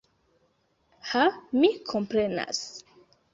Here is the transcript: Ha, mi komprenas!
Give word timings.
Ha, 1.09 1.25
mi 1.65 1.71
komprenas! 1.91 2.65